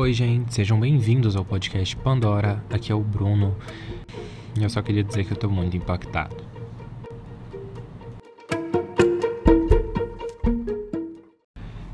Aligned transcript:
Oi, 0.00 0.12
gente, 0.12 0.54
sejam 0.54 0.78
bem-vindos 0.78 1.34
ao 1.34 1.44
podcast 1.44 1.96
Pandora. 1.96 2.62
Aqui 2.70 2.92
é 2.92 2.94
o 2.94 3.00
Bruno. 3.00 3.56
Eu 4.56 4.70
só 4.70 4.80
queria 4.80 5.02
dizer 5.02 5.24
que 5.24 5.32
eu 5.32 5.36
tô 5.36 5.50
muito 5.50 5.76
impactado. 5.76 6.36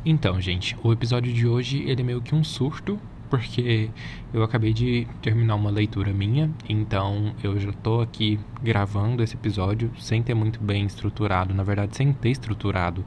Então, 0.05 0.39
gente, 0.39 0.77
o 0.83 0.93
episódio 0.93 1.33
de 1.33 1.47
hoje 1.47 1.83
ele 1.89 2.03
é 2.03 2.05
meio 2.05 2.21
que 2.21 2.35
um 2.35 2.45
surto, 2.45 3.01
porque 3.31 3.89
eu 4.35 4.43
acabei 4.43 4.75
de 4.75 5.07
terminar 5.23 5.55
uma 5.55 5.71
leitura 5.71 6.13
minha, 6.13 6.51
então 6.69 7.35
eu 7.43 7.59
já 7.59 7.73
tô 7.73 8.03
aqui 8.03 8.39
gravando 8.63 9.23
esse 9.23 9.35
episódio 9.35 9.91
sem 9.99 10.23
ter 10.23 10.35
muito 10.35 10.63
bem 10.63 10.85
estruturado, 10.85 11.55
na 11.55 11.63
verdade, 11.63 11.97
sem 11.97 12.13
ter 12.13 12.33
estruturado 12.33 13.03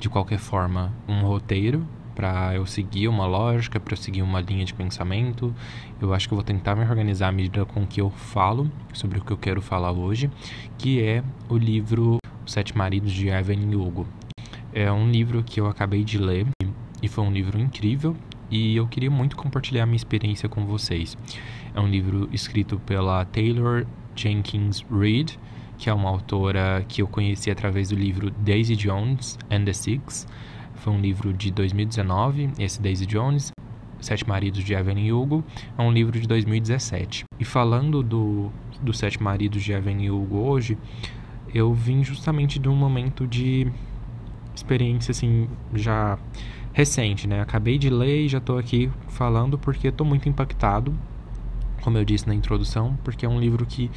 de 0.00 0.08
qualquer 0.08 0.40
forma 0.40 0.92
um 1.06 1.20
roteiro 1.20 1.86
para 2.14 2.54
eu 2.54 2.66
seguir 2.66 3.08
uma 3.08 3.26
lógica, 3.26 3.80
para 3.80 3.92
eu 3.92 3.96
seguir 3.96 4.22
uma 4.22 4.40
linha 4.40 4.64
de 4.64 4.74
pensamento. 4.74 5.54
Eu 6.00 6.12
acho 6.14 6.28
que 6.28 6.34
eu 6.34 6.36
vou 6.36 6.44
tentar 6.44 6.74
me 6.74 6.82
organizar 6.82 7.28
à 7.28 7.32
medida 7.32 7.64
com 7.64 7.86
que 7.86 8.00
eu 8.00 8.10
falo 8.10 8.70
sobre 8.92 9.18
o 9.18 9.24
que 9.24 9.32
eu 9.32 9.36
quero 9.36 9.62
falar 9.62 9.92
hoje, 9.92 10.30
que 10.78 11.02
é 11.02 11.22
o 11.48 11.56
livro 11.56 12.18
Os 12.44 12.52
Sete 12.52 12.76
Maridos 12.76 13.12
de 13.12 13.28
Evelyn 13.28 13.74
Hugo. 13.74 14.06
É 14.72 14.90
um 14.90 15.10
livro 15.10 15.42
que 15.42 15.60
eu 15.60 15.66
acabei 15.66 16.02
de 16.04 16.18
ler 16.18 16.46
e 17.02 17.08
foi 17.08 17.24
um 17.24 17.32
livro 17.32 17.60
incrível 17.60 18.16
e 18.50 18.76
eu 18.76 18.86
queria 18.86 19.10
muito 19.10 19.34
compartilhar 19.34 19.86
minha 19.86 19.96
experiência 19.96 20.48
com 20.48 20.66
vocês. 20.66 21.16
É 21.74 21.80
um 21.80 21.88
livro 21.88 22.28
escrito 22.32 22.78
pela 22.80 23.24
Taylor 23.24 23.86
Jenkins 24.14 24.84
Reid, 24.90 25.38
que 25.78 25.88
é 25.88 25.94
uma 25.94 26.10
autora 26.10 26.84
que 26.86 27.00
eu 27.02 27.08
conheci 27.08 27.50
através 27.50 27.88
do 27.88 27.96
livro 27.96 28.30
Daisy 28.30 28.76
Jones 28.76 29.38
and 29.50 29.64
the 29.64 29.72
Six. 29.72 30.26
Foi 30.76 30.92
um 30.92 31.00
livro 31.00 31.32
de 31.32 31.50
2019, 31.50 32.50
esse 32.58 32.80
Daisy 32.80 33.06
Jones. 33.06 33.52
Sete 34.00 34.28
Maridos 34.28 34.64
de 34.64 34.74
Evelyn 34.74 35.12
Hugo 35.12 35.44
é 35.78 35.82
um 35.82 35.92
livro 35.92 36.18
de 36.18 36.26
2017. 36.26 37.24
E 37.38 37.44
falando 37.44 38.02
do, 38.02 38.50
do 38.80 38.92
Sete 38.92 39.22
Maridos 39.22 39.62
de 39.62 39.72
Evelyn 39.72 40.10
Hugo 40.10 40.38
hoje, 40.38 40.76
eu 41.54 41.72
vim 41.72 42.02
justamente 42.02 42.58
de 42.58 42.68
um 42.68 42.74
momento 42.74 43.26
de 43.26 43.70
experiência 44.54 45.12
assim 45.12 45.48
já 45.72 46.18
recente, 46.72 47.28
né? 47.28 47.40
Acabei 47.40 47.78
de 47.78 47.90
ler 47.90 48.24
e 48.24 48.28
já 48.28 48.38
estou 48.38 48.58
aqui 48.58 48.90
falando 49.08 49.58
porque 49.58 49.88
estou 49.88 50.06
muito 50.06 50.28
impactado, 50.28 50.92
como 51.82 51.98
eu 51.98 52.04
disse 52.04 52.26
na 52.26 52.34
introdução, 52.34 52.98
porque 53.04 53.26
é 53.26 53.28
um 53.28 53.38
livro 53.38 53.64
que 53.66 53.90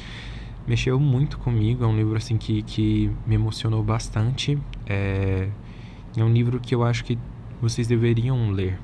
mexeu 0.66 0.98
muito 0.98 1.38
comigo, 1.38 1.84
é 1.84 1.86
um 1.86 1.96
livro 1.96 2.16
assim 2.16 2.36
que, 2.36 2.62
que 2.62 3.10
me 3.26 3.34
emocionou 3.34 3.82
bastante. 3.82 4.58
É, 4.86 5.48
é 6.20 6.24
um 6.24 6.32
livro 6.32 6.60
que 6.60 6.74
eu 6.74 6.82
acho 6.82 7.04
que 7.04 7.18
vocês 7.60 7.86
deveriam 7.86 8.50
ler. 8.50 8.78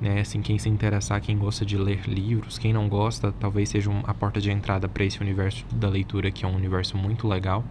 Né? 0.00 0.20
Assim, 0.20 0.42
quem 0.42 0.58
se 0.58 0.68
interessar, 0.68 1.20
quem 1.20 1.38
gosta 1.38 1.64
de 1.64 1.76
ler 1.76 2.00
livros, 2.06 2.58
quem 2.58 2.72
não 2.72 2.88
gosta, 2.88 3.32
talvez 3.32 3.68
seja 3.68 3.90
a 4.04 4.14
porta 4.14 4.40
de 4.40 4.50
entrada 4.50 4.88
para 4.88 5.04
esse 5.04 5.20
universo 5.20 5.64
da 5.72 5.88
leitura, 5.88 6.30
que 6.30 6.44
é 6.44 6.48
um 6.48 6.54
universo 6.54 6.96
muito 6.96 7.28
legal. 7.28 7.64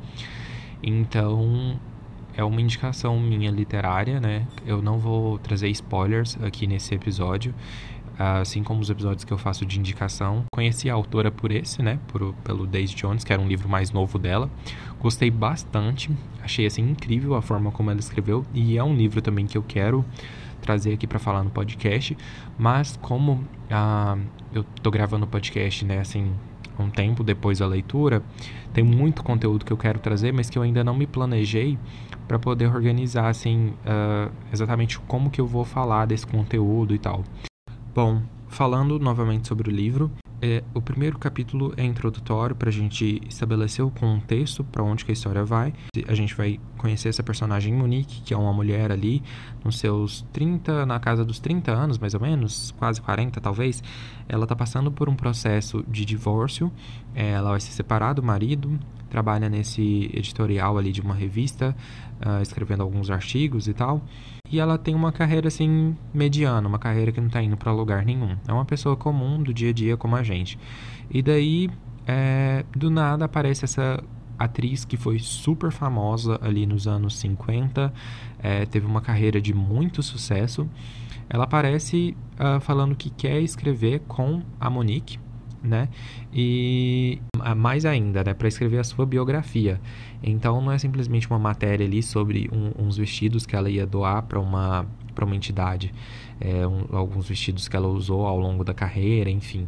Então, 0.81 1.79
é 2.35 2.43
uma 2.43 2.59
indicação 2.59 3.19
minha 3.19 3.51
literária, 3.51 4.19
né? 4.19 4.47
Eu 4.65 4.81
não 4.81 4.97
vou 4.97 5.37
trazer 5.37 5.69
spoilers 5.69 6.37
aqui 6.41 6.65
nesse 6.65 6.95
episódio, 6.95 7.53
assim 8.17 8.63
como 8.63 8.81
os 8.81 8.89
episódios 8.89 9.23
que 9.23 9.31
eu 9.31 9.37
faço 9.37 9.65
de 9.65 9.79
indicação. 9.79 10.43
Conheci 10.53 10.89
a 10.89 10.93
autora 10.93 11.31
por 11.31 11.51
esse, 11.51 11.81
né? 11.81 11.99
Por, 12.07 12.33
pelo 12.43 12.65
Daisy 12.65 12.95
Jones, 12.95 13.23
que 13.23 13.33
era 13.33 13.41
um 13.41 13.47
livro 13.47 13.67
mais 13.67 13.91
novo 13.91 14.19
dela. 14.19 14.49
Gostei 14.99 15.29
bastante, 15.29 16.11
achei 16.41 16.65
assim 16.65 16.81
incrível 16.81 17.35
a 17.35 17.41
forma 17.41 17.71
como 17.71 17.91
ela 17.91 17.99
escreveu 17.99 18.45
e 18.53 18.77
é 18.77 18.83
um 18.83 18.95
livro 18.95 19.21
também 19.21 19.45
que 19.45 19.57
eu 19.57 19.63
quero 19.63 20.05
trazer 20.61 20.93
aqui 20.93 21.05
para 21.05 21.19
falar 21.19 21.43
no 21.43 21.49
podcast. 21.49 22.17
Mas 22.57 22.97
como 23.01 23.43
ah, 23.69 24.17
eu 24.53 24.63
tô 24.81 24.89
gravando 24.89 25.25
o 25.25 25.27
podcast, 25.27 25.83
né? 25.83 25.99
Assim, 25.99 26.33
um 26.79 26.89
tempo 26.89 27.23
depois 27.23 27.59
da 27.59 27.67
leitura, 27.67 28.23
tem 28.73 28.83
muito 28.83 29.23
conteúdo 29.23 29.65
que 29.65 29.71
eu 29.71 29.77
quero 29.77 29.99
trazer, 29.99 30.31
mas 30.31 30.49
que 30.49 30.57
eu 30.57 30.63
ainda 30.63 30.83
não 30.83 30.95
me 30.95 31.05
planejei 31.05 31.77
para 32.27 32.39
poder 32.39 32.67
organizar 32.67 33.27
assim 33.27 33.73
uh, 33.85 34.31
exatamente 34.51 34.99
como 34.99 35.29
que 35.29 35.41
eu 35.41 35.45
vou 35.45 35.65
falar 35.65 36.05
desse 36.05 36.25
conteúdo 36.25 36.95
e 36.95 36.97
tal. 36.97 37.23
Bom, 37.95 38.23
falando 38.47 38.97
novamente 38.97 39.47
sobre 39.47 39.69
o 39.69 39.71
livro, 39.71 40.11
é, 40.41 40.63
o 40.73 40.81
primeiro 40.81 41.19
capítulo 41.19 41.75
é 41.77 41.85
introdutório 41.85 42.55
para 42.55 42.69
a 42.69 42.71
gente 42.71 43.21
estabelecer 43.29 43.85
o 43.85 43.91
contexto 43.91 44.63
para 44.63 44.83
onde 44.83 45.05
que 45.05 45.11
a 45.11 45.13
história 45.13 45.45
vai. 45.45 45.75
A 46.07 46.15
gente 46.15 46.33
vai 46.33 46.59
conhecer 46.75 47.09
essa 47.09 47.21
personagem 47.21 47.71
Monique, 47.71 48.21
que 48.21 48.33
é 48.33 48.37
uma 48.37 48.51
mulher 48.51 48.91
ali 48.91 49.21
nos 49.63 49.77
seus 49.77 50.25
30, 50.33 50.87
na 50.87 50.99
casa 50.99 51.23
dos 51.23 51.37
30 51.37 51.71
anos 51.71 51.99
mais 51.99 52.15
ou 52.15 52.19
menos, 52.19 52.73
quase 52.79 52.99
40 52.99 53.39
talvez. 53.39 53.83
Ela 54.27 54.45
está 54.45 54.55
passando 54.55 54.91
por 54.91 55.07
um 55.07 55.15
processo 55.15 55.85
de 55.87 56.03
divórcio, 56.03 56.71
é, 57.13 57.29
ela 57.29 57.51
vai 57.51 57.59
se 57.59 57.71
separar 57.71 58.13
do 58.13 58.23
marido, 58.23 58.79
trabalha 59.13 59.47
nesse 59.47 60.09
editorial 60.11 60.75
ali 60.75 60.91
de 60.91 60.99
uma 60.99 61.13
revista, 61.13 61.75
uh, 62.25 62.41
escrevendo 62.41 62.81
alguns 62.81 63.11
artigos 63.11 63.67
e 63.67 63.73
tal. 63.73 64.01
E 64.49 64.59
ela 64.59 64.75
tem 64.75 64.95
uma 64.95 65.11
carreira 65.11 65.49
assim 65.49 65.95
mediana, 66.11 66.67
uma 66.67 66.79
carreira 66.79 67.11
que 67.11 67.19
não 67.19 67.27
está 67.27 67.39
indo 67.39 67.55
para 67.55 67.71
lugar 67.71 68.03
nenhum. 68.03 68.35
É 68.47 68.51
uma 68.51 68.65
pessoa 68.65 68.97
comum 68.97 69.41
do 69.43 69.53
dia 69.53 69.69
a 69.69 69.73
dia 69.73 69.95
como 69.95 70.15
a 70.15 70.23
gente. 70.23 70.57
E 71.11 71.21
daí, 71.21 71.69
é, 72.07 72.65
do 72.75 72.89
nada 72.89 73.25
aparece 73.25 73.65
essa 73.65 74.03
atriz 74.37 74.83
que 74.83 74.97
foi 74.97 75.19
super 75.19 75.71
famosa 75.71 76.39
ali 76.41 76.65
nos 76.65 76.87
anos 76.87 77.15
50, 77.19 77.93
é, 78.39 78.65
teve 78.65 78.87
uma 78.87 78.99
carreira 78.99 79.39
de 79.39 79.53
muito 79.53 80.01
sucesso. 80.01 80.67
Ela 81.29 81.43
aparece 81.43 82.17
uh, 82.33 82.59
falando 82.59 82.95
que 82.95 83.11
quer 83.11 83.39
escrever 83.41 83.99
com 84.07 84.41
a 84.59 84.69
Monique, 84.71 85.19
né? 85.63 85.87
E 86.33 87.21
mais 87.55 87.85
ainda, 87.85 88.23
né, 88.23 88.33
para 88.33 88.47
escrever 88.47 88.79
a 88.79 88.83
sua 88.83 89.05
biografia. 89.05 89.79
Então 90.21 90.61
não 90.61 90.71
é 90.71 90.77
simplesmente 90.77 91.29
uma 91.29 91.39
matéria 91.39 91.85
ali 91.85 92.03
sobre 92.03 92.49
um, 92.51 92.85
uns 92.85 92.97
vestidos 92.97 93.45
que 93.45 93.55
ela 93.55 93.69
ia 93.69 93.85
doar 93.85 94.23
para 94.23 94.39
uma 94.39 94.85
para 95.13 95.25
uma 95.25 95.35
entidade, 95.35 95.93
é, 96.41 96.65
um, 96.65 96.85
alguns 96.91 97.29
vestidos 97.29 97.67
que 97.67 97.75
ela 97.75 97.87
usou 97.87 98.25
ao 98.25 98.39
longo 98.39 98.63
da 98.63 98.73
carreira, 98.73 99.29
enfim. 99.29 99.67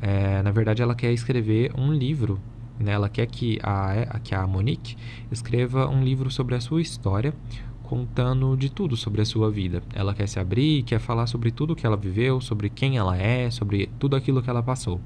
É, 0.00 0.42
na 0.42 0.50
verdade, 0.50 0.82
ela 0.82 0.94
quer 0.94 1.12
escrever 1.12 1.70
um 1.78 1.92
livro. 1.92 2.40
Né? 2.80 2.90
Ela 2.90 3.08
quer 3.08 3.26
que 3.26 3.60
a, 3.62 4.18
que 4.24 4.34
a 4.34 4.44
Monique 4.44 4.96
escreva 5.30 5.88
um 5.88 6.02
livro 6.02 6.30
sobre 6.32 6.56
a 6.56 6.60
sua 6.60 6.82
história, 6.82 7.32
contando 7.92 8.56
de 8.56 8.70
tudo 8.70 8.96
sobre 8.96 9.20
a 9.20 9.24
sua 9.26 9.50
vida. 9.50 9.82
Ela 9.92 10.14
quer 10.14 10.26
se 10.26 10.40
abrir, 10.40 10.82
quer 10.82 10.98
falar 10.98 11.26
sobre 11.26 11.50
tudo 11.50 11.76
que 11.76 11.84
ela 11.84 11.94
viveu, 11.94 12.40
sobre 12.40 12.70
quem 12.70 12.96
ela 12.96 13.18
é, 13.18 13.50
sobre 13.50 13.90
tudo 13.98 14.16
aquilo 14.16 14.42
que 14.42 14.48
ela 14.48 14.62
passou. 14.62 14.98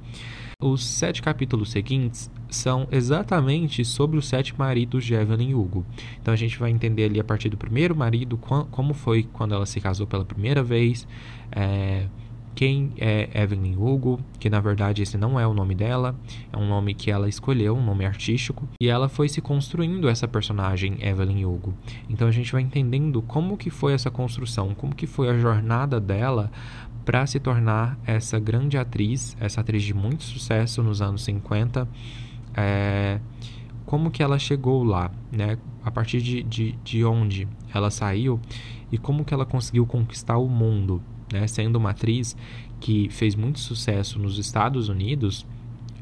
Os 0.63 0.85
sete 0.85 1.21
capítulos 1.21 1.73
seguintes 1.73 2.31
são 2.49 2.87
exatamente 2.93 3.85
sobre 3.85 4.17
os 4.17 4.29
sete 4.29 4.57
maridos 4.57 5.05
de 5.05 5.15
Evelyn 5.15 5.53
Hugo. 5.53 5.85
Então 6.23 6.33
a 6.33 6.37
gente 6.37 6.57
vai 6.61 6.71
entender 6.71 7.07
ali 7.07 7.19
a 7.19 7.25
partir 7.25 7.49
do 7.49 7.57
primeiro 7.57 7.97
marido, 7.97 8.39
como 8.39 8.95
foi 8.95 9.25
quando 9.33 9.53
ela 9.53 9.67
se 9.67 9.81
casou 9.81 10.07
pela 10.07 10.25
primeira 10.25 10.63
vez, 10.63 11.09
é, 11.51 12.07
quem 12.57 12.95
é 12.97 13.29
Evelyn 13.35 13.77
Hugo, 13.77 14.19
que 14.41 14.49
na 14.49 14.59
verdade 14.61 15.03
esse 15.03 15.19
não 15.19 15.39
é 15.39 15.47
o 15.47 15.53
nome 15.53 15.75
dela, 15.75 16.17
é 16.51 16.57
um 16.57 16.67
nome 16.67 16.95
que 16.95 17.11
ela 17.11 17.29
escolheu, 17.29 17.77
um 17.77 17.85
nome 17.85 18.07
artístico, 18.07 18.67
e 18.81 18.89
ela 18.89 19.11
foi 19.11 19.29
se 19.29 19.43
construindo 19.43 20.09
essa 20.09 20.27
personagem 20.27 20.97
Evelyn 21.01 21.45
Hugo. 21.45 21.75
Então 22.09 22.27
a 22.27 22.31
gente 22.31 22.51
vai 22.51 22.63
entendendo 22.63 23.21
como 23.21 23.59
que 23.59 23.69
foi 23.69 23.93
essa 23.93 24.11
construção, 24.11 24.75
como 24.75 24.95
que 24.95 25.07
foi 25.07 25.29
a 25.29 25.37
jornada 25.37 26.01
dela 26.01 26.51
para 27.05 27.27
se 27.27 27.39
tornar 27.39 27.99
essa 28.07 28.39
grande 28.41 28.79
atriz, 28.79 29.37
essa 29.39 29.61
atriz 29.61 29.83
de 29.83 29.93
muito 29.93 30.25
sucesso 30.25 30.83
nos 30.83 31.03
anos 31.03 31.25
50. 31.25 31.87
É, 32.57 33.21
como 33.85 34.11
que 34.11 34.23
ela 34.23 34.39
chegou 34.39 34.83
lá, 34.83 35.11
né? 35.31 35.59
A 35.85 35.91
partir 35.91 36.23
de, 36.23 36.43
de, 36.43 36.73
de 36.83 37.05
onde 37.05 37.47
ela 37.73 37.91
saiu 37.91 38.41
e 38.91 38.97
como 38.97 39.27
que 39.27 39.35
ela 39.35 39.45
conseguiu 39.45 39.87
conquistar 39.87 40.39
o 40.39 40.49
mundo 40.49 41.03
né, 41.33 41.47
sendo 41.47 41.77
uma 41.77 41.91
atriz 41.91 42.37
que 42.81 43.09
fez 43.11 43.35
muito 43.35 43.59
sucesso 43.59 44.19
nos 44.19 44.39
Estados 44.39 44.89
Unidos 44.89 45.47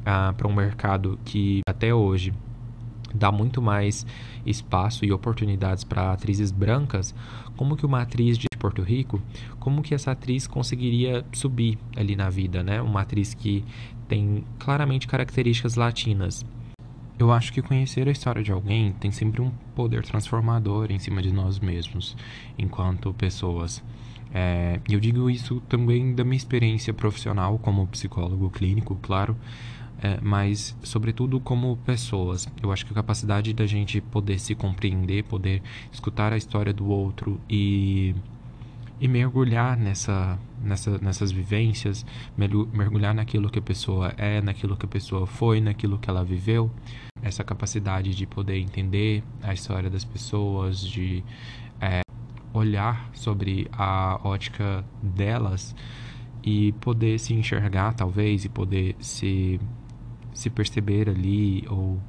ah, 0.05 0.35
para 0.37 0.49
um 0.49 0.55
mercado 0.55 1.19
que 1.25 1.61
até 1.69 1.95
hoje 1.95 2.33
dá 3.15 3.31
muito 3.31 3.63
mais 3.63 4.05
espaço 4.45 5.05
e 5.05 5.13
oportunidades 5.13 5.85
para 5.85 6.13
atrizes 6.13 6.51
brancas, 6.51 7.15
como 7.57 7.77
que 7.77 7.87
uma 7.87 8.03
atriz 8.03 8.37
de 8.37 8.47
Porto 8.59 8.83
Rico, 8.83 9.23
como 9.61 9.83
que 9.83 9.95
essa 9.95 10.11
atriz 10.11 10.47
conseguiria 10.47 11.25
subir 11.33 11.79
ali 11.97 12.17
na 12.17 12.29
vida, 12.29 12.63
né? 12.63 12.83
Uma 12.83 13.03
atriz 13.03 13.33
que 13.33 13.65
tem 14.09 14.45
claramente 14.59 15.07
características 15.07 15.77
latinas. 15.77 16.45
Eu 17.17 17.31
acho 17.31 17.53
que 17.53 17.63
conhecer 17.63 18.09
a 18.09 18.11
história 18.11 18.43
de 18.43 18.51
alguém 18.51 18.93
tem 18.93 19.13
sempre 19.13 19.41
um 19.41 19.51
poder 19.77 20.03
transformador 20.03 20.91
em 20.91 20.99
cima 20.99 21.23
de 21.23 21.33
nós 21.33 21.61
mesmos, 21.61 22.17
enquanto 22.59 23.15
pessoas. 23.15 23.83
É, 24.37 24.81
eu 24.91 24.99
digo 24.99 25.31
isso 25.31 25.63
também 25.69 26.13
da 26.13 26.25
minha 26.25 26.37
experiência 26.37 26.93
profissional 26.93 27.57
como 27.57 27.87
psicólogo 27.87 28.51
clínico, 28.51 28.99
claro, 29.01 29.37
é, 30.03 30.19
mas 30.21 30.77
sobretudo 30.83 31.39
como 31.39 31.77
pessoas. 31.79 32.49
Eu 32.61 32.73
acho 32.73 32.85
que 32.85 32.91
a 32.93 32.97
capacidade 32.97 33.55
da 33.55 33.65
gente 33.65 34.01
poder 34.01 34.41
se 34.41 34.57
compreender, 34.57 35.23
poder 35.23 35.63
escutar 35.93 36.33
a 36.33 36.37
história 36.37 36.73
do 36.73 36.89
outro 36.89 37.41
e, 37.49 38.13
e 39.01 39.07
mergulhar 39.07 39.77
nessa, 39.77 40.37
nessa, 40.61 40.99
nessas 40.99 41.31
vivências, 41.31 42.05
mergulhar 42.37 43.15
naquilo 43.15 43.49
que 43.49 43.61
a 43.61 43.63
pessoa 43.63 44.13
é, 44.19 44.41
naquilo 44.41 44.77
que 44.77 44.85
a 44.85 44.89
pessoa 44.89 45.29
foi, 45.29 45.61
naquilo 45.61 45.97
que 45.97 46.11
ela 46.11 46.25
viveu. 46.25 46.73
Essa 47.23 47.45
capacidade 47.45 48.15
de 48.15 48.27
poder 48.27 48.59
entender 48.59 49.23
a 49.43 49.55
história 49.55 49.89
das 49.89 50.05
pessoas, 50.05 50.81
de 50.81 51.25
olhar 52.55 53.11
sobre 53.13 53.69
a 53.73 54.21
ótica 54.23 54.85
delas 55.03 55.75
e 56.43 56.73
poder 56.75 57.19
se 57.19 57.35
enxergar, 57.35 57.95
talvez, 57.95 58.45
e 58.45 58.49
poder 58.49 58.95
se, 59.01 59.61
se 60.33 60.49
perceber 60.49 61.09
ali 61.09 61.65
ou 61.69 62.01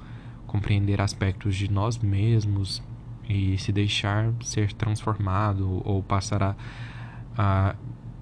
compreender 0.46 1.02
aspectos 1.02 1.56
de 1.56 1.70
nós 1.70 1.98
mesmos 1.98 2.82
e 3.28 3.58
se 3.58 3.72
deixar 3.72 4.32
ser 4.42 4.72
transformado 4.74 5.82
ou 5.84 6.04
passar 6.04 6.44
a, 6.44 6.56
a 7.36 7.76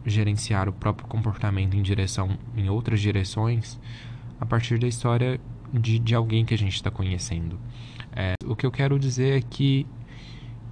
gerenciar 0.05 0.69
o 0.69 0.73
próprio 0.73 1.07
comportamento 1.07 1.75
em 1.75 1.81
direção 1.81 2.37
em 2.55 2.69
outras 2.69 3.01
direções 3.01 3.79
a 4.39 4.45
partir 4.45 4.79
da 4.79 4.87
história 4.87 5.39
de, 5.73 5.99
de 5.99 6.15
alguém 6.15 6.45
que 6.45 6.53
a 6.53 6.57
gente 6.57 6.75
está 6.75 6.89
conhecendo. 6.89 7.59
É, 8.15 8.35
o 8.45 8.55
que 8.55 8.65
eu 8.65 8.71
quero 8.71 8.99
dizer 8.99 9.37
é 9.37 9.41
que 9.41 9.87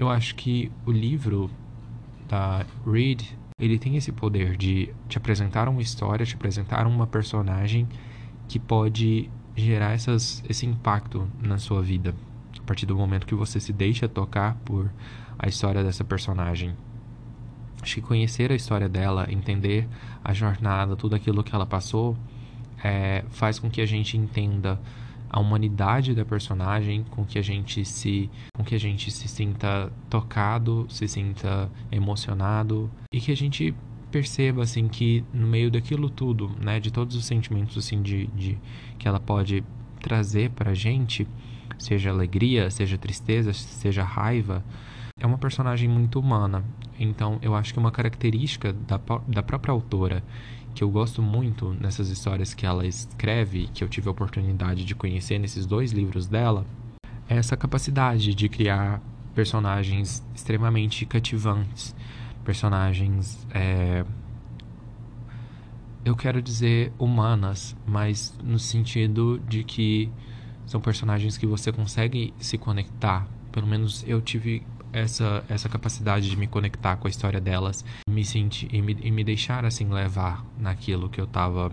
eu 0.01 0.09
acho 0.09 0.33
que 0.33 0.71
o 0.83 0.91
livro 0.91 1.49
da 2.27 2.65
Reed 2.85 3.21
ele 3.59 3.77
tem 3.77 3.95
esse 3.95 4.11
poder 4.11 4.57
de 4.57 4.89
te 5.07 5.19
apresentar 5.19 5.69
uma 5.69 5.81
história, 5.81 6.25
te 6.25 6.33
apresentar 6.33 6.87
uma 6.87 7.05
personagem 7.05 7.87
que 8.47 8.57
pode 8.57 9.29
gerar 9.55 9.91
essas, 9.91 10.43
esse 10.49 10.65
impacto 10.65 11.29
na 11.39 11.59
sua 11.59 11.83
vida 11.83 12.15
a 12.57 12.63
partir 12.63 12.87
do 12.87 12.95
momento 12.95 13.27
que 13.27 13.35
você 13.35 13.59
se 13.59 13.71
deixa 13.71 14.09
tocar 14.09 14.55
por 14.65 14.91
a 15.37 15.47
história 15.47 15.83
dessa 15.83 16.03
personagem. 16.03 16.75
Acho 17.79 17.95
que 17.95 18.01
conhecer 18.01 18.51
a 18.51 18.55
história 18.55 18.89
dela, 18.89 19.27
entender 19.29 19.87
a 20.23 20.33
jornada, 20.33 20.95
tudo 20.95 21.15
aquilo 21.15 21.43
que 21.43 21.53
ela 21.53 21.65
passou, 21.65 22.17
é, 22.83 23.23
faz 23.29 23.59
com 23.59 23.69
que 23.69 23.81
a 23.81 23.85
gente 23.85 24.17
entenda 24.17 24.81
a 25.31 25.39
humanidade 25.39 26.13
da 26.13 26.25
personagem, 26.25 27.05
com 27.09 27.23
que 27.23 27.39
a 27.39 27.41
gente 27.41 27.85
se, 27.85 28.29
com 28.53 28.65
que 28.65 28.75
a 28.75 28.79
gente 28.79 29.09
se 29.09 29.29
sinta 29.29 29.89
tocado, 30.09 30.85
se 30.89 31.07
sinta 31.07 31.71
emocionado 31.89 32.91
e 33.13 33.21
que 33.21 33.31
a 33.31 33.37
gente 33.37 33.73
perceba 34.11 34.63
assim 34.63 34.89
que 34.89 35.23
no 35.33 35.47
meio 35.47 35.71
daquilo 35.71 36.09
tudo, 36.09 36.51
né, 36.59 36.81
de 36.81 36.91
todos 36.91 37.15
os 37.15 37.25
sentimentos 37.25 37.77
assim 37.77 38.01
de, 38.01 38.27
de 38.27 38.57
que 38.99 39.07
ela 39.07 39.21
pode 39.21 39.63
trazer 40.01 40.49
para 40.49 40.73
gente, 40.73 41.25
seja 41.79 42.09
alegria, 42.09 42.69
seja 42.69 42.97
tristeza, 42.97 43.53
seja 43.53 44.03
raiva, 44.03 44.61
é 45.17 45.25
uma 45.25 45.37
personagem 45.37 45.87
muito 45.87 46.19
humana. 46.19 46.65
Então, 46.99 47.39
eu 47.41 47.55
acho 47.55 47.71
que 47.71 47.79
uma 47.79 47.91
característica 47.91 48.73
da, 48.73 48.99
da 49.27 49.43
própria 49.43 49.71
autora 49.71 50.23
que 50.73 50.83
eu 50.83 50.89
gosto 50.89 51.21
muito 51.21 51.75
nessas 51.79 52.09
histórias 52.09 52.53
que 52.53 52.65
ela 52.65 52.85
escreve, 52.85 53.67
que 53.73 53.83
eu 53.83 53.89
tive 53.89 54.07
a 54.07 54.11
oportunidade 54.11 54.85
de 54.85 54.95
conhecer 54.95 55.37
nesses 55.37 55.65
dois 55.65 55.91
livros 55.91 56.27
dela, 56.27 56.65
é 57.29 57.35
essa 57.35 57.55
capacidade 57.57 58.33
de 58.33 58.49
criar 58.49 59.01
personagens 59.33 60.23
extremamente 60.35 61.05
cativantes, 61.05 61.95
personagens, 62.43 63.45
é, 63.53 64.03
eu 66.03 66.15
quero 66.15 66.41
dizer 66.41 66.91
humanas, 66.97 67.75
mas 67.85 68.33
no 68.43 68.57
sentido 68.57 69.39
de 69.47 69.63
que 69.63 70.11
são 70.65 70.81
personagens 70.81 71.37
que 71.37 71.45
você 71.45 71.71
consegue 71.71 72.33
se 72.39 72.57
conectar. 72.57 73.27
Pelo 73.51 73.67
menos 73.67 74.03
eu 74.07 74.21
tive 74.21 74.63
essa, 74.93 75.43
essa 75.47 75.69
capacidade 75.69 76.29
de 76.29 76.35
me 76.35 76.47
conectar 76.47 76.95
com 76.97 77.07
a 77.07 77.09
história 77.09 77.39
delas, 77.39 77.85
me 78.09 78.25
sentir 78.25 78.67
e 78.73 78.81
me, 78.81 78.97
e 79.01 79.11
me 79.11 79.23
deixar 79.23 79.65
assim 79.65 79.87
levar 79.87 80.45
naquilo 80.57 81.09
que 81.09 81.19
eu 81.19 81.25
estava 81.25 81.71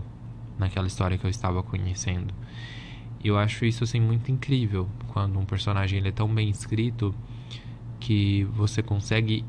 naquela 0.57 0.87
história 0.87 1.17
que 1.17 1.25
eu 1.25 1.29
estava 1.29 1.63
conhecendo. 1.63 2.33
E 3.23 3.27
eu 3.27 3.37
acho 3.37 3.65
isso 3.65 3.83
assim 3.83 3.99
muito 3.99 4.31
incrível 4.31 4.89
quando 5.07 5.39
um 5.39 5.45
personagem 5.45 5.99
ele 5.99 6.09
é 6.09 6.11
tão 6.11 6.27
bem 6.27 6.49
escrito 6.49 7.13
que 7.99 8.43
você 8.53 8.81
consegue 8.81 9.45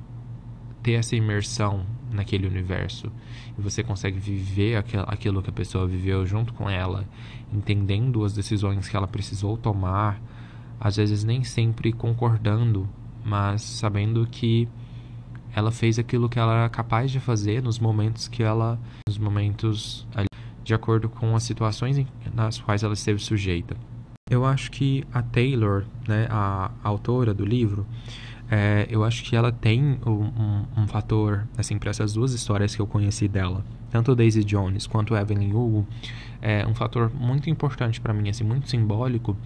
ter 0.82 0.92
essa 0.92 1.14
imersão 1.14 1.84
naquele 2.10 2.46
universo 2.46 3.12
e 3.56 3.60
você 3.60 3.82
consegue 3.82 4.18
viver 4.18 4.82
aquilo 5.06 5.42
que 5.42 5.50
a 5.50 5.52
pessoa 5.52 5.86
viveu 5.86 6.26
junto 6.26 6.52
com 6.54 6.68
ela, 6.68 7.06
entendendo 7.52 8.24
as 8.24 8.32
decisões 8.32 8.88
que 8.88 8.96
ela 8.96 9.06
precisou 9.06 9.56
tomar, 9.56 10.20
às 10.80 10.96
vezes 10.96 11.22
nem 11.22 11.44
sempre 11.44 11.92
concordando, 11.92 12.88
mas 13.24 13.62
sabendo 13.62 14.26
que 14.26 14.68
ela 15.54 15.70
fez 15.70 15.98
aquilo 15.98 16.28
que 16.28 16.38
ela 16.38 16.54
era 16.54 16.68
capaz 16.68 17.10
de 17.10 17.18
fazer 17.18 17.62
nos 17.62 17.78
momentos 17.78 18.28
que 18.28 18.42
ela, 18.42 18.78
nos 19.08 19.18
momentos 19.18 20.06
de 20.62 20.74
acordo 20.74 21.08
com 21.08 21.34
as 21.34 21.42
situações 21.42 22.04
nas 22.34 22.58
quais 22.58 22.82
ela 22.82 22.94
esteve 22.94 23.18
sujeita. 23.18 23.76
Eu 24.30 24.44
acho 24.44 24.70
que 24.70 25.04
a 25.12 25.22
Taylor, 25.22 25.84
né, 26.06 26.28
a, 26.30 26.70
a 26.84 26.88
autora 26.88 27.34
do 27.34 27.44
livro, 27.44 27.84
é, 28.48 28.86
eu 28.88 29.02
acho 29.02 29.24
que 29.24 29.34
ela 29.34 29.50
tem 29.50 29.98
um, 30.06 30.10
um, 30.10 30.66
um 30.76 30.86
fator, 30.86 31.48
assim, 31.58 31.78
para 31.78 31.90
essas 31.90 32.12
duas 32.12 32.32
histórias 32.32 32.74
que 32.74 32.80
eu 32.80 32.86
conheci 32.86 33.26
dela, 33.26 33.64
tanto 33.90 34.14
Daisy 34.14 34.44
Jones 34.44 34.86
quanto 34.86 35.14
Evelyn 35.14 35.52
Hugo, 35.52 35.86
é 36.42 36.66
um 36.66 36.74
fator 36.74 37.12
muito 37.12 37.50
importante 37.50 38.00
para 38.00 38.14
mim, 38.14 38.28
assim, 38.30 38.44
muito 38.44 38.68
simbólico, 38.68 39.36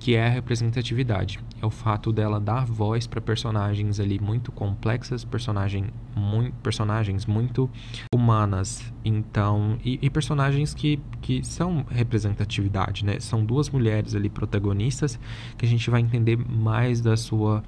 que 0.00 0.16
é 0.16 0.26
a 0.26 0.28
representatividade. 0.28 1.38
É 1.62 1.66
o 1.66 1.70
fato 1.70 2.12
dela 2.12 2.40
dar 2.40 2.64
voz 2.64 3.06
para 3.06 3.20
personagens 3.20 4.00
ali 4.00 4.18
muito 4.18 4.50
complexas, 4.50 5.24
personagem 5.24 5.86
muito, 6.16 6.52
personagens 6.56 7.24
muito 7.24 7.70
humanas, 8.12 8.92
então, 9.04 9.78
e, 9.84 9.98
e 10.02 10.10
personagens 10.10 10.74
que, 10.74 10.98
que 11.22 11.44
são 11.44 11.84
representatividade, 11.88 13.04
né? 13.04 13.20
São 13.20 13.44
duas 13.44 13.70
mulheres 13.70 14.14
ali 14.14 14.28
protagonistas 14.28 15.18
que 15.56 15.64
a 15.64 15.68
gente 15.68 15.88
vai 15.88 16.00
entender 16.00 16.36
mais 16.36 17.00
da 17.00 17.16
sua 17.16 17.62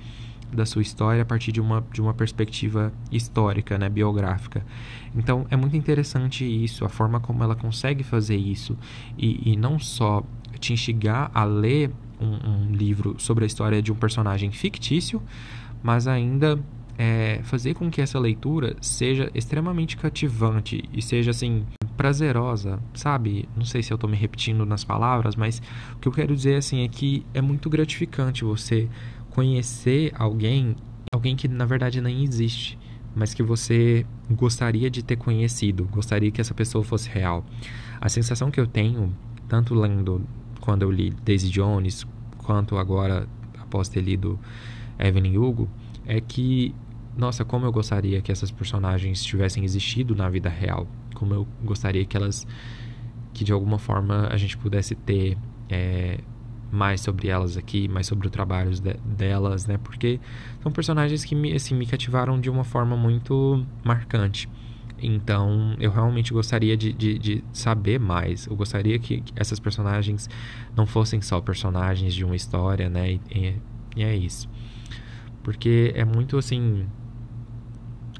da 0.53 0.67
sua 0.67 0.83
história 0.83 1.23
a 1.23 1.25
partir 1.25 1.53
de 1.53 1.61
uma, 1.61 1.85
de 1.93 2.01
uma 2.01 2.15
perspectiva 2.15 2.93
histórica, 3.11 3.79
né, 3.79 3.89
biográfica. 3.89 4.65
Então 5.15 5.47
é 5.51 5.57
muito 5.57 5.77
interessante 5.77 6.45
isso, 6.45 6.85
a 6.85 6.89
forma 6.89 7.21
como 7.21 7.43
ela 7.43 7.55
consegue 7.55 8.03
fazer 8.03 8.37
isso 8.37 8.77
e, 9.17 9.53
e 9.53 9.57
não 9.57 9.79
só 9.79 10.23
te 10.59 10.73
instigar 10.73 11.31
a 11.35 11.45
ler 11.45 11.91
um, 12.21 12.51
um, 12.51 12.73
livro 12.73 13.17
sobre 13.19 13.45
a 13.45 13.47
história 13.47 13.83
de 13.83 13.91
um 13.91 13.97
personagem 13.97 14.53
fictício, 14.53 15.21
mas 15.83 16.07
ainda 16.07 16.59
é, 16.97 17.41
fazer 17.43 17.75
com 17.75 17.91
que 17.91 18.01
essa 18.01 18.19
leitura 18.19 18.77
seja 18.81 19.31
extremamente 19.35 19.97
cativante 19.97 20.85
e 20.93 21.03
seja 21.03 21.31
assim 21.31 21.65
prazerosa, 21.97 22.79
sabe? 22.95 23.49
Não 23.57 23.65
sei 23.65 23.83
se 23.83 23.93
eu 23.93 23.97
estou 23.97 24.09
me 24.09 24.17
repetindo 24.17 24.65
nas 24.65 24.85
palavras, 24.85 25.37
mas 25.37 25.61
o 25.95 25.99
que 25.99 26.09
eu 26.09 26.13
quero 26.13 26.35
dizer 26.35 26.57
assim 26.57 26.85
é 26.85 26.89
que 26.89 27.25
é 27.35 27.41
muito 27.41 27.69
gratificante 27.69 28.45
você 28.45 28.89
conhecer 29.35 30.13
alguém, 30.15 30.77
alguém 31.11 31.35
que 31.35 31.49
na 31.49 31.65
verdade 31.65 32.01
nem 32.01 32.23
existe, 32.23 32.79
mas 33.15 33.33
que 33.33 33.43
você 33.43 34.07
gostaria 34.31 34.91
de 34.91 35.03
ter 35.03 35.17
conhecido, 35.17 35.85
gostaria 35.91 36.31
que 36.31 36.41
essa 36.41 36.55
pessoa 36.55 36.85
fosse 36.85 37.09
real. 37.09 37.45
A 38.01 38.09
sensação 38.09 38.51
que 38.51 38.61
eu 38.61 38.67
tenho, 38.67 39.15
tanto 39.49 39.75
lendo 39.75 40.23
quando 40.61 40.83
eu 40.83 40.91
li 40.91 41.11
Daisy 41.25 41.51
Jones, 41.51 42.07
quanto 42.39 42.77
agora 42.77 43.27
após 43.59 43.89
ter 43.89 44.03
lido 44.03 44.39
Evelyn 44.99 45.39
Hugo, 45.39 45.69
é 46.07 46.21
que, 46.21 46.75
nossa, 47.17 47.45
como 47.45 47.65
eu 47.65 47.73
gostaria 47.73 48.21
que 48.21 48.31
essas 48.31 48.51
personagens 48.51 49.25
tivessem 49.25 49.65
existido 49.65 50.15
na 50.15 50.29
vida 50.29 50.49
real, 50.49 50.87
como 51.15 51.33
eu 51.33 51.47
gostaria 51.65 52.05
que 52.05 52.17
elas, 52.17 52.47
que 53.33 53.45
de 53.45 53.53
alguma 53.53 53.79
forma 53.79 54.29
a 54.31 54.37
gente 54.37 54.59
pudesse 54.59 54.95
ter 54.95 55.39
é, 55.71 56.19
mais 56.73 57.03
sobre 57.03 57.29
elas 57.29 57.59
aqui, 57.59 57.87
mais 57.87 58.07
sobre 58.07 58.27
o 58.27 58.31
trabalho 58.31 58.71
de, 58.71 58.95
delas, 59.05 59.67
né? 59.67 59.77
Porque 59.77 60.19
são 60.63 60.73
personagens 60.73 61.23
que 61.23 61.35
me, 61.35 61.53
assim, 61.53 61.75
me 61.75 61.85
cativaram 61.85 62.41
de 62.41 62.49
uma 62.49 62.65
forma 62.65 62.97
muito 62.97 63.65
marcante. 63.85 64.49
Então, 64.99 65.77
eu 65.79 65.91
realmente 65.91 66.33
gostaria 66.33 66.75
de, 66.75 66.93
de, 66.93 67.19
de, 67.19 67.45
saber 67.53 68.01
mais. 68.01 68.47
Eu 68.47 68.57
gostaria 68.57 68.99
que 68.99 69.23
essas 69.37 69.61
personagens 69.61 70.31
não 70.75 70.87
fossem 70.87 71.21
só 71.21 71.41
personagens 71.43 72.15
de 72.15 72.25
uma 72.25 72.37
história, 72.37 72.89
né? 72.89 73.19
E, 73.31 73.57
e 73.95 74.03
é 74.03 74.17
isso. 74.17 74.49
Porque 75.43 75.93
é 75.95 76.05
muito, 76.05 76.39
assim, 76.39 76.87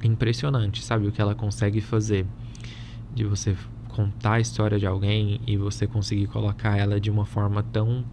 impressionante, 0.03 0.83
sabe? 0.83 1.07
O 1.07 1.11
que 1.11 1.21
ela 1.21 1.33
consegue 1.33 1.81
fazer. 1.81 2.25
De 3.15 3.23
você 3.23 3.55
contar 3.89 4.33
a 4.33 4.39
história 4.39 4.77
de 4.77 4.85
alguém 4.85 5.39
e 5.47 5.55
você 5.55 5.87
conseguir 5.87 6.27
colocar 6.27 6.77
ela 6.77 6.99
de 6.99 7.09
uma 7.09 7.25
forma 7.25 7.63
tão 7.63 8.03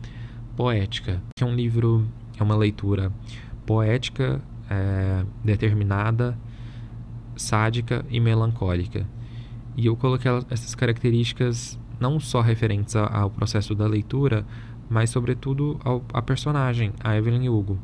poética. 0.56 1.22
É 1.40 1.44
um 1.44 1.54
livro, 1.54 2.06
é 2.38 2.42
uma 2.42 2.56
leitura 2.56 3.12
poética, 3.66 4.40
é, 4.68 5.24
determinada, 5.44 6.36
sádica 7.36 8.04
e 8.10 8.20
melancólica. 8.20 9.06
E 9.76 9.86
eu 9.86 9.96
coloquei 9.96 10.30
essas 10.50 10.74
características 10.74 11.78
não 11.98 12.18
só 12.18 12.40
referentes 12.40 12.96
ao 12.96 13.30
processo 13.30 13.74
da 13.74 13.86
leitura, 13.86 14.44
mas 14.88 15.10
sobretudo 15.10 15.78
ao, 15.84 16.02
à 16.12 16.22
personagem, 16.22 16.92
a 17.02 17.16
Evelyn 17.16 17.48
Hugo. 17.48 17.78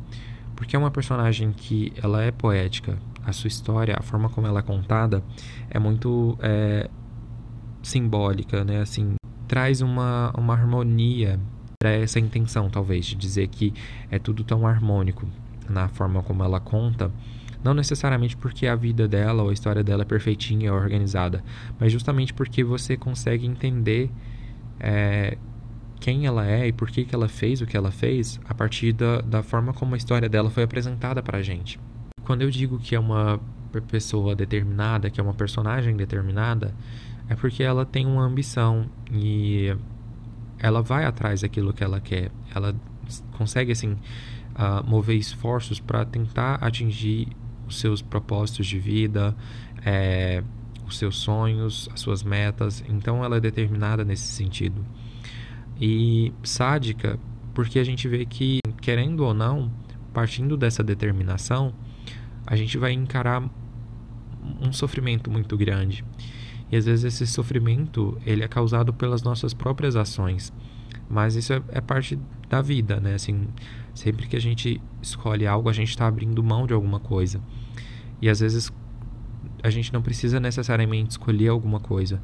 Porque 0.55 0.75
é 0.75 0.79
uma 0.79 0.91
personagem 0.91 1.53
que 1.53 1.93
ela 2.03 2.23
é 2.23 2.31
poética, 2.31 2.99
a 3.25 3.33
sua 3.33 3.49
história, 3.49 3.95
a 3.99 4.03
forma 4.03 4.29
como 4.29 4.47
ela 4.47 4.61
é 4.61 4.63
contada, 4.63 5.23
é 5.69 5.79
muito 5.79 6.37
é, 6.41 6.89
simbólica, 7.83 8.65
né? 8.65 8.81
Assim, 8.81 9.15
traz 9.47 9.81
uma, 9.81 10.33
uma 10.37 10.55
harmonia 10.55 11.39
para 11.79 11.91
essa 11.91 12.19
intenção, 12.19 12.69
talvez, 12.71 13.07
de 13.07 13.15
dizer 13.15 13.49
que 13.49 13.73
é 14.11 14.19
tudo 14.19 14.45
tão 14.45 14.67
harmônico 14.67 15.27
na 15.69 15.89
forma 15.89 16.23
como 16.23 16.43
ela 16.43 16.61
conta. 16.61 17.11
Não 17.63 17.75
necessariamente 17.75 18.37
porque 18.37 18.67
a 18.67 18.77
vida 18.77 19.09
dela 19.09 19.43
ou 19.43 19.51
a 19.51 19.53
história 19.53 19.83
dela 19.83 20.03
é 20.03 20.05
perfeitinha, 20.05 20.73
organizada, 20.73 21.43
mas 21.79 21.91
justamente 21.91 22.33
porque 22.33 22.63
você 22.63 22.97
consegue 22.97 23.47
entender 23.47 24.11
é, 24.79 25.37
quem 25.99 26.27
ela 26.27 26.47
é 26.47 26.69
e 26.69 26.73
por 26.73 26.91
que, 26.91 27.05
que 27.05 27.15
ela 27.15 27.29
fez 27.29 27.61
o 27.61 27.67
que 27.67 27.77
ela 27.77 27.91
fez 27.91 28.39
a 28.49 28.55
partir 28.55 28.93
da, 28.93 29.21
da 29.21 29.43
forma 29.43 29.73
como 29.73 29.95
a 29.95 29.99
história 29.99 30.29
dela 30.29 30.51
foi 30.51 30.63
apresentada 30.63 31.23
para 31.23 31.39
a 31.39 31.43
gente. 31.43 31.81
Quando 32.23 32.43
eu 32.43 32.51
digo 32.51 32.79
que 32.79 32.95
é 32.95 33.01
uma 33.01 33.41
pessoa 33.91 34.35
determinada, 34.35 35.11
que 35.11 35.21
é 35.21 35.23
uma 35.23 35.35
personagem 35.35 35.97
determinada, 35.97 36.75
é 37.29 37.35
porque 37.35 37.63
ela 37.63 37.85
tem 37.85 38.07
uma 38.07 38.23
ambição 38.23 38.87
e 39.11 39.75
ela 40.59 40.83
vai 40.83 41.05
atrás 41.05 41.43
daquilo 41.43 41.73
que 41.73 41.85
ela 41.85 42.01
quer. 42.01 42.31
Ela 42.55 42.75
consegue 43.37 43.73
assim 43.73 43.93
uh, 43.93 44.85
mover 44.87 45.17
esforços 45.17 45.81
para 45.81 46.05
tentar 46.05 46.57
atingir 46.57 47.29
os 47.67 47.79
seus 47.79 48.01
propósitos 48.01 48.67
de 48.67 48.79
vida, 48.79 49.35
é, 49.85 50.43
os 50.87 50.99
seus 50.99 51.17
sonhos, 51.19 51.89
as 51.93 52.01
suas 52.01 52.23
metas. 52.23 52.85
Então 52.89 53.25
ela 53.25 53.37
é 53.37 53.41
determinada 53.41 54.05
nesse 54.05 54.29
sentido. 54.33 54.85
E 55.81 56.33
sádica, 56.43 57.19
porque 57.53 57.79
a 57.79 57.85
gente 57.85 58.09
vê 58.09 58.25
que, 58.25 58.61
querendo 58.81 59.21
ou 59.21 59.35
não, 59.35 59.71
partindo 60.13 60.57
dessa 60.57 60.83
determinação, 60.83 61.75
a 62.47 62.57
gente 62.57 62.79
vai 62.79 62.93
encarar 62.93 63.43
um 64.61 64.73
sofrimento 64.73 65.31
muito 65.31 65.57
grande. 65.57 66.05
E 66.71 66.77
às 66.77 66.87
vezes 66.87 67.05
esse 67.05 67.27
sofrimento 67.27 68.19
ele 68.25 68.43
é 68.43 68.49
causado 68.49 68.93
pelas 68.93 69.23
nossas 69.23 69.55
próprias 69.55 69.97
ações. 69.97 70.53
Mas 71.09 71.37
isso 71.37 71.53
é, 71.53 71.63
é 71.69 71.81
parte 71.81 72.19
da 72.49 72.61
vida, 72.61 72.99
né? 72.99 73.15
Assim, 73.15 73.47
sempre 73.95 74.27
que 74.27 74.37
a 74.37 74.41
gente 74.41 74.81
escolhe 75.01 75.47
algo, 75.47 75.69
a 75.69 75.73
gente 75.73 75.91
está 75.91 76.07
abrindo 76.07 76.43
mão 76.43 76.67
de 76.67 76.75
alguma 76.75 76.99
coisa. 76.99 77.41
E 78.21 78.29
às 78.29 78.41
vezes 78.41 78.73
a 79.63 79.71
gente 79.71 79.93
não 79.93 80.03
precisa 80.03 80.41
necessariamente 80.41 81.13
escolher 81.13 81.49
alguma 81.49 81.81
coisa, 81.81 82.21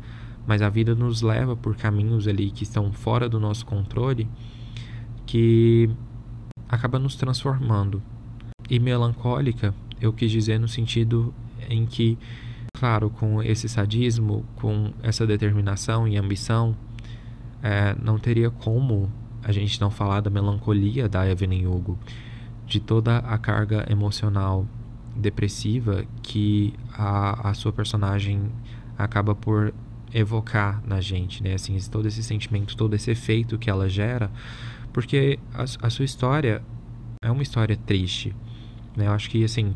mas 0.47 0.63
a 0.63 0.69
vida 0.69 0.95
nos 0.95 1.23
leva 1.23 1.57
por 1.57 1.77
caminhos 1.77 2.27
ali 2.27 2.51
que 2.51 2.63
estão 2.63 2.93
fora 2.93 3.29
do 3.29 3.39
nosso 3.39 3.65
controle 3.65 4.29
que 5.27 5.89
acaba 6.69 6.99
nos 6.99 7.15
transformando. 7.17 8.03
E 8.69 8.79
melancólica, 8.79 9.75
eu 10.01 10.13
quis 10.13 10.31
dizer 10.31 10.59
no 10.59 10.69
sentido 10.69 11.35
em 11.69 11.85
que, 11.87 12.19
claro, 12.83 13.11
com 13.11 13.41
esse 13.41 13.69
sadismo, 13.69 14.45
com 14.57 14.93
essa 15.05 15.25
determinação 15.25 16.09
e 16.09 16.17
ambição, 16.17 16.77
é, 17.63 17.95
não 18.03 18.19
teria 18.19 18.51
como 18.51 19.09
a 19.41 19.53
gente 19.53 19.81
não 19.81 19.89
falar 19.89 20.21
da 20.21 20.29
melancolia 20.29 21.09
da 21.09 21.25
Evelyn 21.31 21.65
Hugo, 21.65 21.97
de 22.67 22.81
toda 22.81 23.19
a 23.19 23.39
carga 23.39 23.87
emocional 23.89 24.67
depressiva 25.15 26.05
que 26.25 26.75
a, 26.93 27.51
a 27.51 27.55
sua 27.55 27.73
personagem 27.73 28.51
acaba 28.99 29.33
por 29.33 29.73
evocar 30.13 30.83
na 30.85 31.01
gente, 31.01 31.41
né? 31.41 31.55
Assim, 31.55 31.79
todo 31.89 32.09
esse 32.09 32.21
sentimento, 32.21 32.77
todo 32.77 32.95
esse 32.95 33.13
efeito 33.13 33.61
que 33.61 33.71
ela 33.71 33.89
gera, 33.89 34.29
porque 34.93 35.39
a, 35.55 35.87
a 35.87 35.89
sua 35.89 36.05
história 36.05 36.61
é 37.23 37.31
uma 37.31 37.45
história 37.45 37.77
triste, 37.77 38.35
né? 38.97 39.07
Eu 39.07 39.13
acho 39.13 39.31
que 39.31 39.45
assim, 39.45 39.73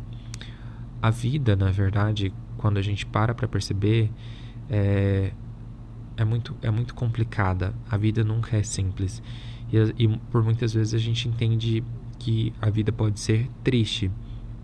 a 1.00 1.08
vida, 1.08 1.54
na 1.54 1.70
verdade, 1.70 2.32
quando 2.58 2.78
a 2.78 2.82
gente 2.82 3.06
para 3.06 3.34
para 3.34 3.46
perceber, 3.46 4.10
é, 4.68 5.32
é 6.16 6.24
muito 6.24 6.56
é 6.62 6.70
muito 6.70 6.94
complicada. 6.94 7.74
A 7.90 7.96
vida 7.96 8.24
nunca 8.24 8.56
é 8.56 8.62
simples 8.62 9.22
e, 9.72 10.04
e 10.04 10.08
por 10.30 10.42
muitas 10.42 10.72
vezes 10.72 10.94
a 10.94 10.98
gente 10.98 11.28
entende 11.28 11.82
que 12.18 12.52
a 12.60 12.70
vida 12.70 12.92
pode 12.92 13.20
ser 13.20 13.48
triste, 13.62 14.10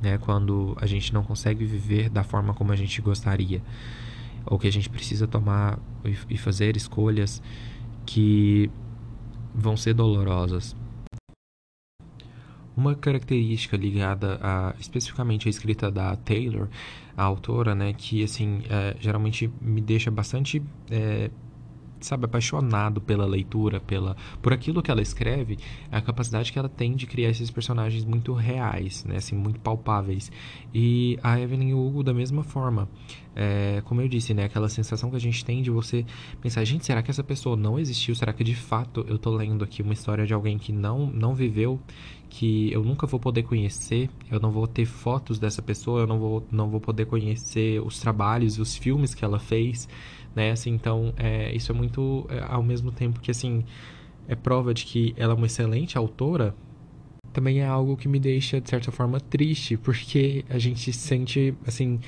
né? 0.00 0.18
Quando 0.18 0.76
a 0.80 0.86
gente 0.86 1.12
não 1.12 1.22
consegue 1.22 1.64
viver 1.64 2.08
da 2.08 2.22
forma 2.22 2.54
como 2.54 2.72
a 2.72 2.76
gente 2.76 3.00
gostaria 3.00 3.62
ou 4.44 4.58
que 4.58 4.66
a 4.66 4.72
gente 4.72 4.88
precisa 4.88 5.26
tomar 5.26 5.78
e 6.28 6.36
fazer 6.36 6.76
escolhas 6.76 7.42
que 8.04 8.70
vão 9.54 9.76
ser 9.76 9.94
dolorosas. 9.94 10.76
Uma 12.76 12.94
característica 12.94 13.76
ligada 13.76 14.38
a 14.42 14.74
especificamente 14.80 15.46
à 15.46 15.50
escrita 15.50 15.90
da 15.90 16.16
Taylor, 16.16 16.68
a 17.16 17.22
autora, 17.22 17.74
né, 17.74 17.92
que 17.92 18.24
assim 18.24 18.62
é, 18.70 18.96
geralmente 18.98 19.50
me 19.60 19.80
deixa 19.80 20.10
bastante 20.10 20.62
é, 20.90 21.30
sabe, 22.06 22.24
apaixonado 22.24 23.00
pela 23.00 23.24
leitura, 23.24 23.80
pela 23.80 24.16
por 24.40 24.52
aquilo 24.52 24.82
que 24.82 24.90
ela 24.90 25.02
escreve, 25.02 25.58
a 25.90 26.00
capacidade 26.00 26.52
que 26.52 26.58
ela 26.58 26.68
tem 26.68 26.94
de 26.94 27.06
criar 27.06 27.30
esses 27.30 27.50
personagens 27.50 28.04
muito 28.04 28.32
reais, 28.32 29.04
né, 29.04 29.16
assim, 29.16 29.34
muito 29.34 29.60
palpáveis. 29.60 30.30
E 30.74 31.18
a 31.22 31.38
Evelyn 31.40 31.74
Hugo 31.74 32.02
da 32.02 32.14
mesma 32.14 32.42
forma. 32.42 32.88
É, 33.34 33.82
como 33.86 34.02
eu 34.02 34.08
disse, 34.08 34.34
né, 34.34 34.44
aquela 34.44 34.68
sensação 34.68 35.08
que 35.08 35.16
a 35.16 35.20
gente 35.20 35.42
tem 35.42 35.62
de 35.62 35.70
você 35.70 36.04
pensar, 36.40 36.62
gente, 36.64 36.84
será 36.84 37.02
que 37.02 37.10
essa 37.10 37.24
pessoa 37.24 37.56
não 37.56 37.78
existiu? 37.78 38.14
Será 38.14 38.32
que 38.32 38.44
de 38.44 38.54
fato 38.54 39.04
eu 39.08 39.18
tô 39.18 39.30
lendo 39.30 39.64
aqui 39.64 39.80
uma 39.80 39.94
história 39.94 40.26
de 40.26 40.34
alguém 40.34 40.58
que 40.58 40.70
não 40.70 41.06
não 41.06 41.34
viveu, 41.34 41.80
que 42.28 42.72
eu 42.72 42.82
nunca 42.82 43.06
vou 43.06 43.18
poder 43.18 43.42
conhecer, 43.42 44.10
eu 44.30 44.38
não 44.40 44.50
vou 44.50 44.66
ter 44.66 44.84
fotos 44.84 45.38
dessa 45.38 45.62
pessoa, 45.62 46.00
eu 46.00 46.06
não 46.06 46.18
vou 46.18 46.46
não 46.50 46.68
vou 46.68 46.80
poder 46.80 47.06
conhecer 47.06 47.80
os 47.80 47.98
trabalhos, 48.00 48.58
os 48.58 48.76
filmes 48.76 49.14
que 49.14 49.24
ela 49.24 49.38
fez 49.38 49.88
né? 50.34 50.50
Assim, 50.50 50.70
então, 50.70 51.12
é, 51.16 51.54
isso 51.54 51.72
é 51.72 51.74
muito 51.74 52.26
é, 52.28 52.44
ao 52.48 52.62
mesmo 52.62 52.90
tempo 52.92 53.20
que 53.20 53.30
assim 53.30 53.64
é 54.28 54.34
prova 54.34 54.72
de 54.72 54.84
que 54.84 55.14
ela 55.16 55.32
é 55.32 55.36
uma 55.36 55.46
excelente 55.46 55.98
autora, 55.98 56.54
também 57.32 57.60
é 57.60 57.66
algo 57.66 57.96
que 57.96 58.08
me 58.08 58.20
deixa 58.20 58.60
de 58.60 58.68
certa 58.68 58.92
forma 58.92 59.18
triste, 59.20 59.76
porque 59.76 60.44
a 60.48 60.58
gente 60.58 60.80
se 60.80 60.92
sente 60.92 61.54
assim 61.66 61.98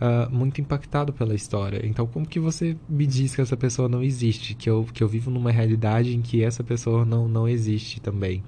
uh, 0.00 0.34
muito 0.34 0.60
impactado 0.60 1.12
pela 1.12 1.34
história. 1.34 1.80
Então, 1.84 2.06
como 2.06 2.26
que 2.26 2.40
você 2.40 2.76
me 2.88 3.06
diz 3.06 3.34
que 3.34 3.42
essa 3.42 3.56
pessoa 3.56 3.88
não 3.88 4.02
existe? 4.02 4.54
Que 4.54 4.70
eu, 4.70 4.86
que 4.92 5.02
eu 5.02 5.08
vivo 5.08 5.30
numa 5.30 5.50
realidade 5.50 6.16
em 6.16 6.22
que 6.22 6.42
essa 6.42 6.64
pessoa 6.64 7.04
não, 7.04 7.28
não 7.28 7.48
existe 7.48 8.00
também. 8.00 8.42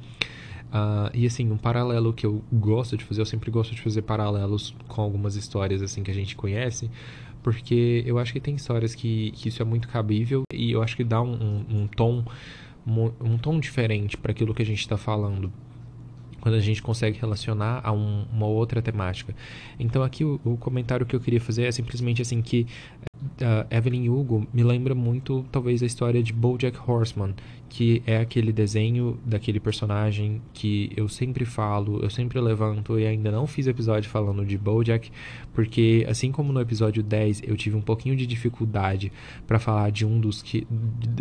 Uh, 0.72 1.12
e 1.12 1.26
assim, 1.26 1.50
um 1.50 1.58
paralelo 1.58 2.14
que 2.14 2.24
eu 2.24 2.42
gosto 2.50 2.96
de 2.96 3.04
fazer, 3.04 3.20
eu 3.20 3.26
sempre 3.26 3.50
gosto 3.50 3.74
de 3.74 3.82
fazer 3.82 4.00
paralelos 4.02 4.74
com 4.88 5.02
algumas 5.02 5.36
histórias 5.36 5.82
assim 5.82 6.02
que 6.02 6.10
a 6.10 6.14
gente 6.14 6.34
conhece, 6.34 6.90
porque 7.42 8.02
eu 8.06 8.18
acho 8.18 8.32
que 8.32 8.40
tem 8.40 8.54
histórias 8.54 8.94
que, 8.94 9.32
que 9.32 9.48
isso 9.48 9.60
é 9.60 9.64
muito 9.64 9.88
cabível 9.88 10.42
e 10.52 10.72
eu 10.72 10.82
acho 10.82 10.96
que 10.96 11.04
dá 11.04 11.20
um, 11.20 11.34
um, 11.34 11.82
um 11.82 11.86
tom 11.86 12.24
um 12.84 13.38
tom 13.38 13.60
diferente 13.60 14.16
para 14.16 14.32
aquilo 14.32 14.52
que 14.52 14.62
a 14.62 14.66
gente 14.66 14.80
está 14.80 14.96
falando 14.96 15.52
quando 16.40 16.56
a 16.56 16.60
gente 16.60 16.82
consegue 16.82 17.16
relacionar 17.20 17.80
a 17.84 17.92
um, 17.92 18.26
uma 18.32 18.46
outra 18.46 18.82
temática. 18.82 19.32
Então 19.78 20.02
aqui 20.02 20.24
o, 20.24 20.40
o, 20.44 20.56
comentário 20.56 21.06
que 21.06 21.14
eu 21.14 21.20
queria 21.20 21.40
fazer 21.40 21.66
é 21.66 21.70
simplesmente 21.70 22.20
assim 22.20 22.42
que 22.42 22.66
Evelyn 23.70 24.08
Hugo 24.08 24.46
me 24.52 24.62
lembra 24.62 24.94
muito 24.94 25.44
talvez 25.50 25.82
a 25.82 25.86
história 25.86 26.22
de 26.22 26.32
BoJack 26.32 26.78
Horseman, 26.86 27.34
que 27.68 28.02
é 28.06 28.18
aquele 28.18 28.52
desenho 28.52 29.18
daquele 29.24 29.58
personagem 29.58 30.42
que 30.52 30.92
eu 30.96 31.08
sempre 31.08 31.44
falo, 31.44 32.02
eu 32.02 32.10
sempre 32.10 32.38
levanto 32.40 32.98
e 32.98 33.06
ainda 33.06 33.30
não 33.30 33.46
fiz 33.46 33.66
episódio 33.66 34.10
falando 34.10 34.44
de 34.44 34.58
BoJack, 34.58 35.10
porque 35.54 36.06
assim 36.08 36.30
como 36.30 36.52
no 36.52 36.60
episódio 36.60 37.02
10 37.02 37.42
eu 37.44 37.56
tive 37.56 37.76
um 37.76 37.80
pouquinho 37.80 38.14
de 38.14 38.26
dificuldade 38.26 39.12
para 39.46 39.58
falar 39.58 39.90
de 39.90 40.04
um 40.04 40.20
dos 40.20 40.42
que 40.42 40.66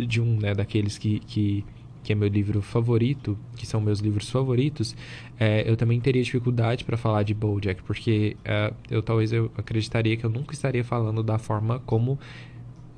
de 0.06 0.20
um, 0.20 0.38
né, 0.38 0.54
daqueles 0.54 0.98
que, 0.98 1.20
que 1.20 1.64
que 2.02 2.12
é 2.12 2.16
meu 2.16 2.28
livro 2.28 2.60
favorito, 2.60 3.38
que 3.56 3.66
são 3.66 3.80
meus 3.80 4.00
livros 4.00 4.28
favoritos, 4.28 4.96
é, 5.38 5.68
eu 5.68 5.76
também 5.76 6.00
teria 6.00 6.22
dificuldade 6.22 6.84
para 6.84 6.96
falar 6.96 7.22
de 7.22 7.34
BoJack, 7.34 7.82
porque 7.82 8.36
é, 8.44 8.72
eu 8.90 9.02
talvez 9.02 9.32
eu 9.32 9.50
acreditaria 9.56 10.16
que 10.16 10.24
eu 10.24 10.30
nunca 10.30 10.52
estaria 10.52 10.84
falando 10.84 11.22
da 11.22 11.38
forma 11.38 11.78
como 11.80 12.18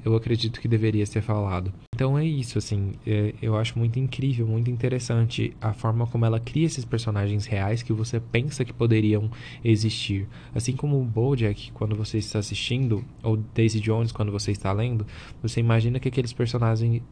eu 0.05 0.15
acredito 0.15 0.61
que 0.61 0.69
deveria 0.69 1.07
ser 1.07 1.23
falado. 1.23 1.73
Então 1.95 2.19
é 2.19 2.25
isso, 2.25 2.59
assim, 2.59 2.93
é, 3.07 3.33
eu 3.41 3.57
acho 3.57 3.79
muito 3.79 3.99
incrível, 3.99 4.47
muito 4.47 4.71
interessante 4.71 5.57
a 5.61 5.73
forma 5.73 6.07
como 6.07 6.27
ela 6.27 6.39
cria 6.39 6.67
esses 6.67 6.85
personagens 6.85 7.47
reais 7.47 7.83
que 7.83 7.93
você 7.93 8.21
pensa 8.21 8.65
que 8.65 8.73
poderiam 8.73 9.31
existir. 9.65 10.29
Assim 10.55 10.77
como 10.77 11.01
o 11.01 11.05
BoJack, 11.05 11.73
quando 11.73 11.97
você 11.97 12.19
está 12.19 12.39
assistindo, 12.39 13.03
ou 13.23 13.39
Daisy 13.55 13.81
Jones, 13.81 14.13
quando 14.13 14.31
você 14.31 14.51
está 14.51 14.73
lendo, 14.73 15.07
você 15.41 15.61
imagina 15.61 15.99
que 15.99 16.09
aqueles 16.09 16.33
personagens 16.33 17.03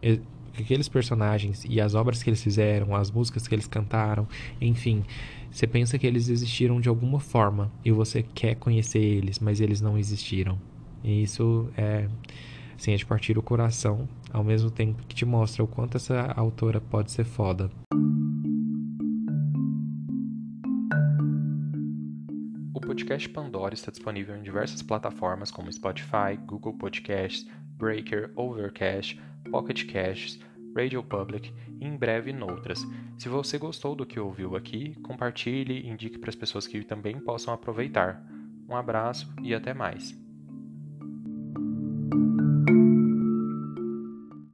aqueles 0.59 0.89
personagens 0.89 1.65
e 1.69 1.81
as 1.81 1.95
obras 1.95 2.23
que 2.23 2.31
eles 2.31 2.43
fizeram, 2.43 2.95
as 2.95 3.11
músicas 3.11 3.47
que 3.47 3.55
eles 3.55 3.67
cantaram, 3.67 4.27
enfim, 4.61 5.05
você 5.51 5.67
pensa 5.67 5.99
que 5.99 6.07
eles 6.07 6.29
existiram 6.29 6.81
de 6.81 6.89
alguma 6.89 7.21
forma 7.21 7.71
e 7.85 7.91
você 7.91 8.23
quer 8.23 8.57
conhecer 8.57 9.01
eles, 9.01 9.39
mas 9.39 9.61
eles 9.61 9.81
não 9.81 9.99
existiram. 9.99 10.59
E 11.03 11.23
isso 11.23 11.69
é, 11.77 12.09
assim, 12.77 12.93
é 12.93 12.97
de 12.97 13.07
partir 13.07 13.37
o 13.37 13.43
coração, 13.43 14.09
ao 14.33 14.45
mesmo 14.45 14.71
tempo 14.71 15.03
que 15.07 15.15
te 15.15 15.25
mostra 15.25 15.63
o 15.63 15.67
quanto 15.67 15.97
essa 15.97 16.33
autora 16.37 16.81
pode 16.81 17.11
ser 17.11 17.25
foda. 17.25 17.71
podcast 22.93 23.27
Pandora 23.31 23.73
está 23.73 23.91
disponível 23.91 24.37
em 24.37 24.43
diversas 24.43 24.83
plataformas 24.83 25.51
como 25.51 25.73
Spotify, 25.73 26.37
Google 26.47 26.75
Podcasts, 26.75 27.47
Breaker, 27.79 28.31
Overcast, 28.37 29.19
Pocket 29.51 29.85
Casts, 29.91 30.41
Radio 30.75 31.03
Public 31.03 31.53
e 31.81 31.85
em 31.85 31.97
breve 31.97 32.33
noutras. 32.33 32.83
Se 33.19 33.29
você 33.29 33.59
gostou 33.59 33.95
do 33.95 34.07
que 34.07 34.19
ouviu 34.19 34.57
aqui, 34.57 34.95
compartilhe 35.03 35.81
e 35.81 35.89
indique 35.89 36.19
para 36.19 36.31
as 36.31 36.37
pessoas 36.37 36.67
que 36.67 36.83
também 36.85 37.19
possam 37.21 37.53
aproveitar. 37.53 38.25
Um 38.69 38.77
abraço 38.77 39.33
e 39.43 39.55
até 39.55 39.75
mais. 39.75 40.22